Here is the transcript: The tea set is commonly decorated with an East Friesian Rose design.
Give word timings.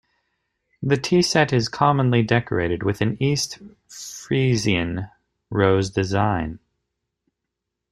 The 0.81 0.97
tea 0.97 1.21
set 1.21 1.53
is 1.53 1.69
commonly 1.69 2.23
decorated 2.23 2.81
with 2.81 3.01
an 3.01 3.21
East 3.21 3.59
Friesian 3.87 5.11
Rose 5.51 5.91
design. 5.91 6.57